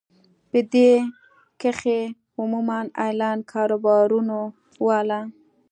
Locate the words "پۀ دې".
0.49-0.91